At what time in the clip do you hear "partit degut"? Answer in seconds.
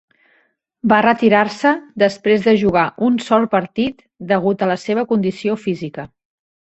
3.51-4.65